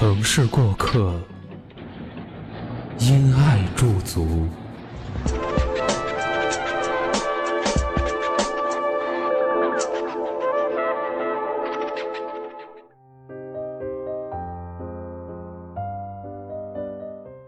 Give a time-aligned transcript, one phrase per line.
[0.00, 1.12] 城市过客，
[3.00, 4.46] 因爱驻足。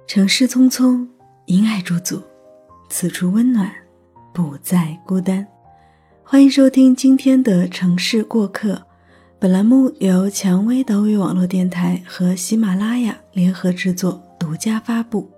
[0.08, 1.06] 城市匆匆，
[1.44, 2.20] 因爱驻足，
[2.88, 3.70] 此处温暖，
[4.34, 5.46] 不再孤单。
[6.24, 8.74] 欢迎收听今天的《城市过客》。
[9.40, 15.30] 本栏目由蔷薇岛屿网络电台和喜马拉雅联合制作，独家发布。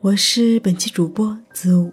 [0.00, 1.92] 我是本期主播子午。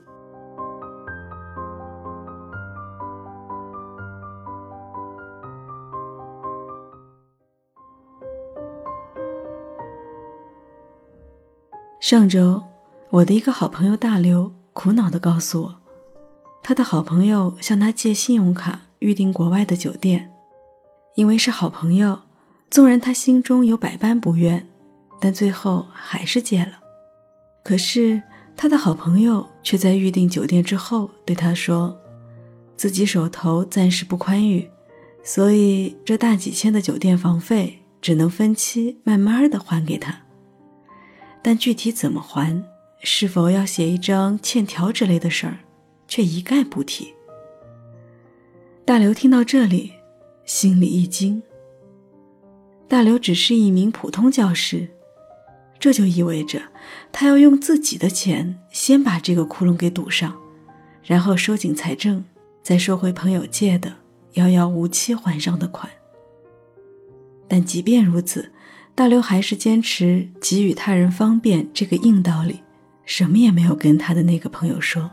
[12.00, 12.64] 上周，
[13.10, 15.76] 我的一个好朋友大刘苦恼地告诉我，
[16.64, 20.33] 他的好朋友向他借信用卡预订国外的酒店。
[21.16, 22.20] 因为是好朋友，
[22.70, 24.68] 纵然他心中有百般不愿，
[25.20, 26.80] 但最后还是借了。
[27.64, 28.22] 可是
[28.58, 31.96] 他的好朋友却在预订酒店之后对他说，
[32.76, 34.68] 自己手头暂时不宽裕，
[35.24, 40.22] 所以这大几千的酒店房费只能分期慢慢的还给他。
[41.44, 42.64] 但具体怎么还，
[43.02, 45.60] 是否要写一张欠条之类的事儿，
[46.08, 47.14] 却一概不提。
[48.84, 49.94] 大刘听到这里。
[50.46, 51.42] 心里一惊。
[52.88, 54.88] 大刘只是一名普通教师，
[55.80, 56.62] 这就意味着
[57.12, 60.36] 他要用自己的钱先把这个窟窿给堵上，
[61.04, 62.24] 然后收紧财政，
[62.62, 63.92] 再收回朋友借的
[64.34, 65.90] 遥遥无期还上的款。
[67.48, 68.52] 但即便如此，
[68.94, 72.62] 大刘还是坚持给予他人方便这个硬道理，
[73.06, 75.10] 什么也没有跟他的那个朋友说。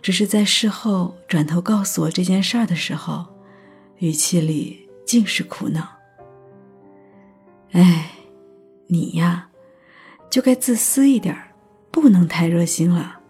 [0.00, 3.31] 只是在事后转头告诉我这件事儿的时候。
[4.02, 5.88] 语气里尽是苦恼。
[7.70, 8.10] 哎，
[8.88, 9.48] 你呀，
[10.28, 11.32] 就该自私一点
[11.92, 13.20] 不能太热心了。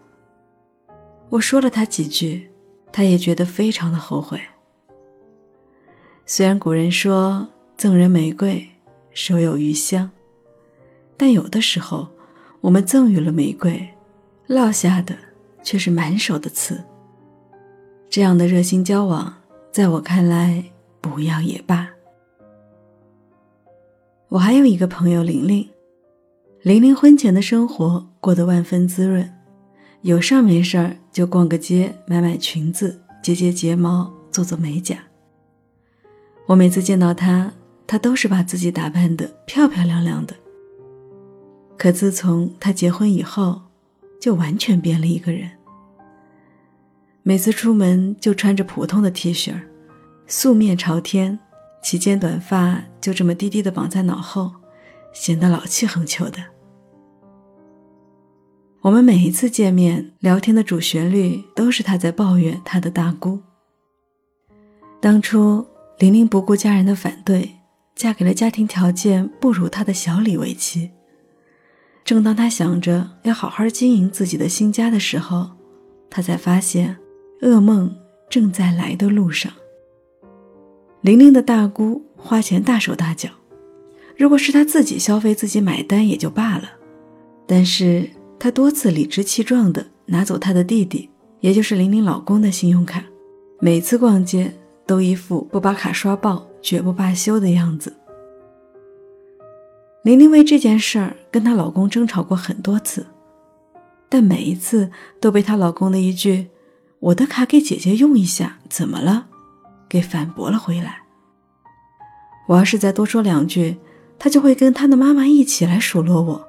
[1.29, 2.49] 我说了他几句，
[2.91, 4.41] 他也觉得非常的后悔。
[6.25, 7.47] 虽然古人说
[7.77, 8.67] 赠人玫瑰，
[9.11, 10.09] 手有余香，
[11.15, 12.07] 但有的时候，
[12.61, 13.87] 我们赠予了玫瑰，
[14.47, 15.15] 落下的
[15.61, 16.83] 却是满手的刺。
[18.09, 19.42] 这样的热心交往。
[19.73, 20.63] 在我看来，
[21.01, 21.89] 不要也罢。
[24.29, 25.67] 我还有一个朋友玲玲，
[26.61, 29.27] 玲玲婚前的生活过得万分滋润，
[30.01, 34.99] 有事儿没事儿就逛个街，买买裙子，接接睫毛，做做美甲。
[36.45, 37.51] 我每次见到她，
[37.87, 40.35] 她都是把自己打扮的漂漂亮亮的。
[41.79, 43.59] 可自从她结婚以后，
[44.21, 45.49] 就完全变了一个人。
[47.25, 49.53] 每次出门就穿着普通的 T 恤，
[50.27, 51.39] 素面朝天，
[51.81, 54.51] 齐肩短发就这么低低的绑在脑后，
[55.13, 56.43] 显得老气横秋的。
[58.81, 63.39] 我们每一次见面聊天的主旋律都是他在抱怨他的大姑。
[64.99, 65.65] 当初
[65.99, 67.49] 玲玲不顾家人的反对，
[67.95, 70.91] 嫁给了家庭条件不如她的小李为妻。
[72.03, 75.51] 正当她想着要好好经营自己的新家的时候，
[76.09, 76.97] 她才发现。
[77.41, 77.93] 噩梦
[78.29, 79.51] 正在来的路上。
[81.01, 83.29] 玲玲的大姑花钱大手大脚，
[84.15, 86.63] 如果是她自己消费自己买单也就罢了，
[87.45, 91.09] 但是她多次理直气壮的拿走她的弟弟，
[91.41, 93.03] 也就是玲玲老公的信用卡，
[93.59, 94.53] 每次逛街
[94.85, 97.93] 都一副不把卡刷爆绝不罢休的样子。
[100.03, 103.05] 玲玲为这件事儿跟她老公争吵过很多次，
[104.07, 104.89] 但每一次
[105.19, 106.47] 都被她老公的一句。
[107.03, 109.25] 我的卡给姐姐用一下，怎么了？
[109.89, 111.01] 给反驳了回来。
[112.47, 113.77] 我要是再多说两句，
[114.17, 116.47] 他就会跟他的妈妈一起来数落我，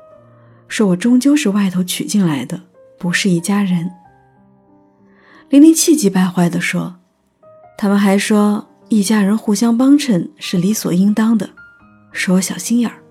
[0.68, 2.60] 说我终究是外头娶进来的，
[2.98, 3.90] 不是一家人。
[5.48, 6.94] 玲玲气急败坏地说
[7.76, 11.50] ：“他们还说一家人互相帮衬是理所应当的，
[12.12, 13.02] 说我小心眼儿。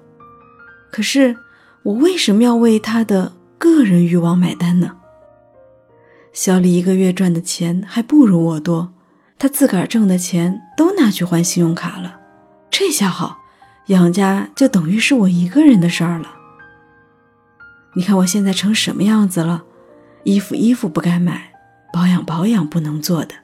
[0.89, 1.35] 可是
[1.83, 4.95] 我为什么要为他的个人欲望买单呢？”
[6.33, 8.91] 小李一个月赚的钱还不如我多，
[9.38, 12.19] 他自个儿挣的钱都拿去还信用卡了，
[12.71, 13.38] 这下好，
[13.88, 16.33] 养家就等于是我一个人的事儿了。
[17.95, 19.63] 你看我现在成什么样子了？
[20.24, 21.53] 衣服衣服不该买，
[21.94, 23.36] 保养保养不能做的。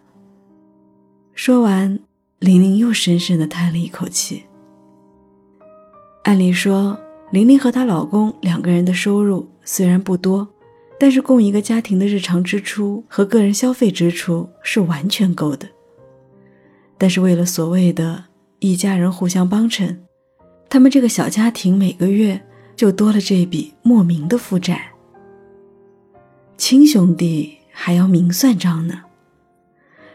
[1.35, 1.99] 说完，
[2.39, 4.45] 玲玲又深深的叹了一口气。
[6.23, 6.99] 按理说，
[7.29, 10.47] 玲玲和她老公两个人的收入虽然不多，
[10.99, 15.65] 但是供一个家庭的日常支出和个人消费支出是完全够的。
[16.97, 18.25] 但是为了所谓的
[18.59, 20.03] 一家人互相帮衬，
[20.69, 22.39] 他们这个小家庭每个月
[22.75, 24.91] 就多了这笔莫名的负债。
[26.57, 29.01] 亲兄弟还要明算账呢，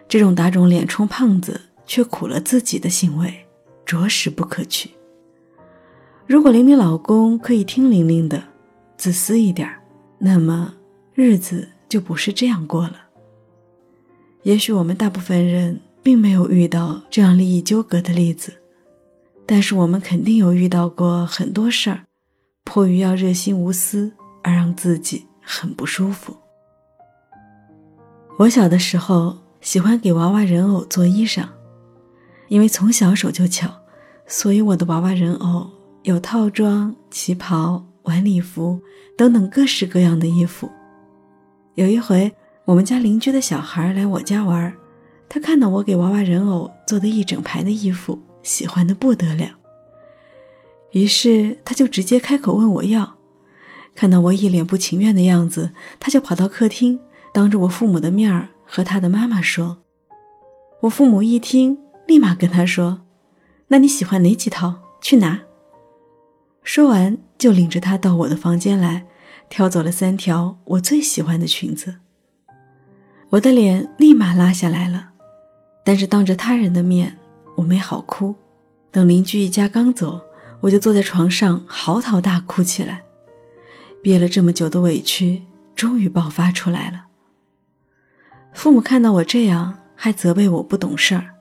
[0.07, 3.47] 这种打肿脸充胖子却苦了自己的行为，
[3.87, 4.91] 着实不可取。
[6.27, 8.45] 如果玲玲老公可以听玲玲的，
[8.99, 9.81] 自私一点儿
[10.19, 10.75] 那么
[11.15, 12.97] 日子就不是这样过了。
[14.43, 18.53] 也许我们大部分人并没有遇到这样利益纠葛的例子，
[19.47, 22.05] 但是我们肯定有遇到过很多事儿，
[22.65, 24.13] 迫于要热心无私
[24.43, 26.37] 而让自己很不舒服。
[28.39, 31.47] 我小的时候喜欢给娃娃人偶做衣裳，
[32.49, 33.71] 因为从小手就巧，
[34.27, 35.71] 所以我的娃娃人偶。
[36.03, 38.81] 有套装、旗袍、晚礼服
[39.17, 40.71] 等等各式各样的衣服。
[41.75, 42.33] 有一回，
[42.65, 44.73] 我们家邻居的小孩来我家玩，
[45.29, 49.49] 他看到我给娃娃人偶做的一整排的衣服，喜欢的不得了。
[50.93, 53.17] 于是他就直接开口问我要。
[53.97, 55.71] 看到我一脸不情愿的样子，
[56.01, 56.99] 他就跑到客厅，
[57.33, 59.79] 当着我父母的面儿和他的妈妈说。
[60.81, 63.03] 我父母一听，立马跟他说
[63.69, 64.75] ：“那你喜欢哪几套？
[65.01, 65.41] 去拿。”
[66.65, 69.05] 说完，就领着他到我的房间来，
[69.51, 71.97] 挑走了三条我最喜欢的裙子。
[73.29, 75.11] 我的脸立马拉下来了，
[75.85, 77.19] 但是当着他人的面，
[77.55, 78.35] 我没好哭。
[78.91, 80.21] 等邻居一家刚走，
[80.61, 83.03] 我就坐在床上嚎啕大哭起来。
[84.03, 85.43] 憋了这么久的委屈，
[85.77, 87.07] 终于爆发出来了。
[88.55, 91.35] 父母看到我这样，还责备我不懂事儿。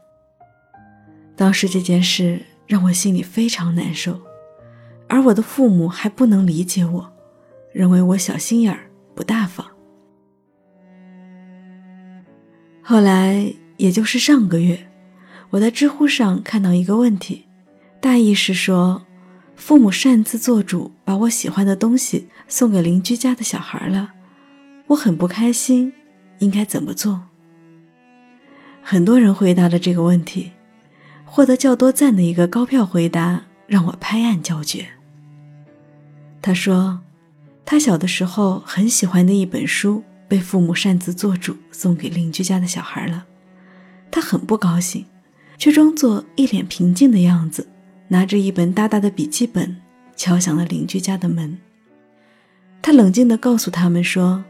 [1.35, 4.19] 当时这件事让我心里非常难受。
[5.13, 7.13] 而我的父母还不能理解我，
[7.71, 9.63] 认为我小心眼儿不大方。
[12.81, 14.87] 后来，也就是上个月，
[15.51, 17.45] 我在知乎上看到一个问题，
[18.01, 19.05] 大意是说，
[19.55, 24.13] 父母擅自做主，把我喜欢的东西送给邻居家的小孩了，
[24.87, 25.93] 我很不开心，
[26.39, 27.21] 应该怎么做？
[28.81, 30.53] 很多人回答了这个问题，
[31.23, 34.87] 获得较多赞的一个高票回答，让我拍案叫绝。
[36.43, 36.99] 他说，
[37.63, 43.25] 他小的时候很喜欢的一本书被父母擅自做主送给邻居家的小孩了，
[44.11, 45.05] 他很不高兴，
[45.57, 47.65] 却装作一脸平静的样子，
[48.09, 49.73] 拿着一本大大的笔记本
[50.17, 51.57] 敲响了邻居家的门。
[52.81, 54.43] 他冷静地告诉他们说：“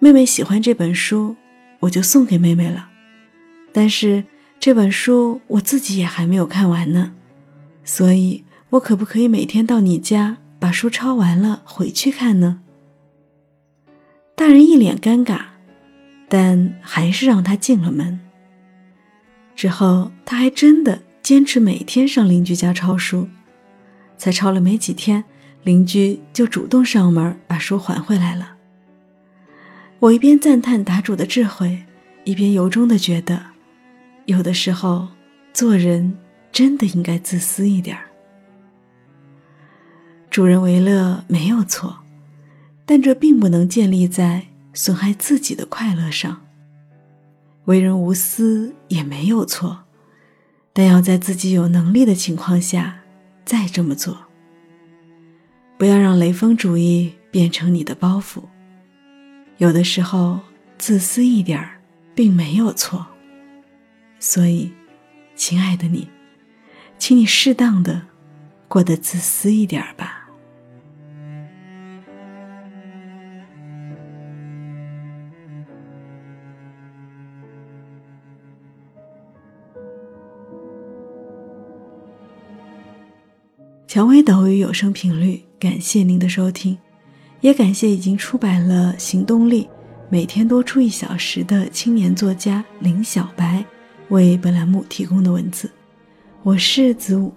[0.00, 1.36] 妹妹喜欢这本书，
[1.80, 2.88] 我就送给妹妹了。
[3.74, 4.24] 但是
[4.58, 7.12] 这本书我自己也还没有看完呢，
[7.84, 12.62] 所以我可不可以每天到你家？”把书抄完了回去看呢。
[14.34, 15.38] 大人一脸尴尬，
[16.26, 18.18] 但还是让他进了门。
[19.54, 23.28] 之后他还真的坚持每天上邻居家抄书，
[24.16, 25.22] 才抄了没几天，
[25.64, 28.56] 邻居就主动上门把书还回来了。
[29.98, 31.84] 我一边赞叹答主的智慧，
[32.24, 33.38] 一边由衷的觉得，
[34.24, 35.08] 有的时候
[35.52, 36.16] 做人
[36.50, 38.04] 真的应该自私一点儿。
[40.34, 41.96] 助人为乐没有错，
[42.84, 46.42] 但这并不能建立在损害自己的快乐上。
[47.66, 49.84] 为人无私也没有错，
[50.72, 52.96] 但要在自己有能力的情况下
[53.44, 54.18] 再这么做。
[55.78, 58.42] 不要让雷锋主义变成你的包袱。
[59.58, 60.40] 有的时候
[60.76, 61.80] 自私一点儿
[62.12, 63.06] 并没有错，
[64.18, 64.72] 所以，
[65.36, 66.08] 亲爱的你，
[66.98, 68.02] 请你适当的
[68.66, 70.22] 过得自私一点儿吧。
[83.94, 86.76] 蔷薇岛屿有声频率，感谢您的收听，
[87.40, 89.62] 也感谢已经出版了《行动力》，
[90.08, 93.64] 每天多出一小时的青年作家林小白
[94.08, 95.70] 为本栏目提供的文字。
[96.42, 97.32] 我是子午，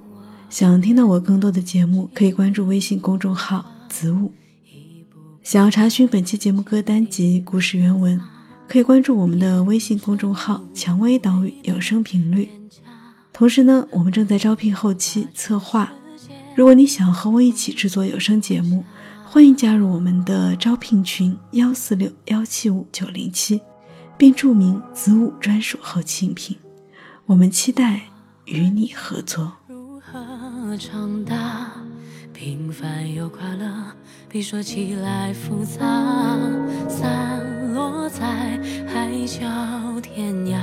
[0.49, 4.31] 想听到我更多的节目，可以关注微信公众号子午。
[5.43, 8.19] 想要查询本期节目歌单及故事原文，
[8.67, 12.49] 可以关注我们的微信公众号“蔷薇岛屿有声频率”。
[13.31, 15.93] 同时呢，我们正在招聘后期策划。
[16.57, 18.83] 如果你想和我一起制作有声节目，
[19.23, 23.61] 欢迎加入我们的招聘群幺四六幺七五九零七，
[24.17, 26.57] 并注明子午专属后期音频。
[27.27, 28.01] 我们期待
[28.45, 29.53] 与你合作。
[29.67, 31.73] 如何长大？
[32.33, 33.93] 平凡又快乐，
[34.27, 35.79] 比说起来复杂。
[36.89, 38.25] 散落在
[38.87, 40.59] 海角天涯，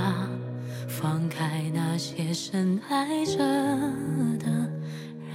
[0.88, 3.38] 放开那些深爱着
[4.40, 4.63] 的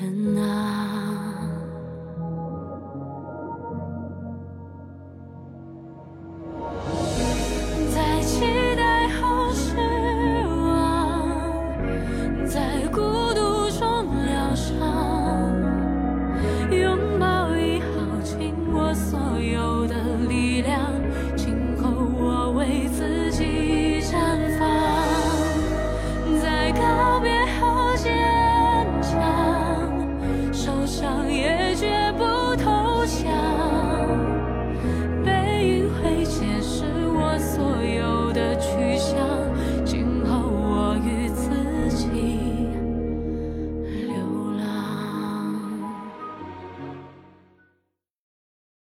[0.01, 0.98] 人啊。